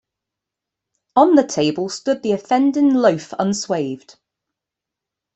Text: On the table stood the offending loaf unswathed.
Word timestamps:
On 1.15 1.35
the 1.35 1.43
table 1.45 1.87
stood 1.87 2.23
the 2.23 2.31
offending 2.31 2.91
loaf 2.95 3.35
unswathed. 3.37 4.15